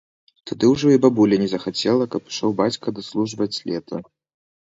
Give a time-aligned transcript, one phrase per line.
[0.51, 3.95] Тады ўжо і бабуля не захацела, каб ішоў бацька даслужваць лета.